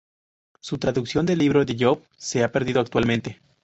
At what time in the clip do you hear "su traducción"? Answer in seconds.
0.61-1.27